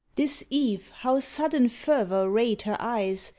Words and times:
This 0.15 0.43
eve 0.49 0.89
how 1.01 1.19
sudden 1.19 1.69
fervour 1.69 2.27
rayed 2.27 2.63
Her 2.63 2.75
eyes! 2.79 3.29